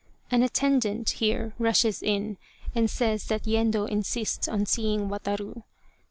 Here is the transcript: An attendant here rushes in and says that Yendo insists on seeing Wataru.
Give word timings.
An 0.31 0.41
attendant 0.41 1.07
here 1.11 1.53
rushes 1.59 2.01
in 2.01 2.39
and 2.73 2.89
says 2.89 3.25
that 3.25 3.43
Yendo 3.45 3.85
insists 3.85 4.47
on 4.47 4.65
seeing 4.65 5.09
Wataru. 5.09 5.61